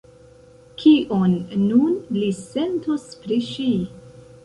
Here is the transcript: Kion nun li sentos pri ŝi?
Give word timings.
Kion 0.83 1.35
nun 1.67 1.95
li 2.17 2.33
sentos 2.41 3.09
pri 3.23 3.43
ŝi? 3.55 3.73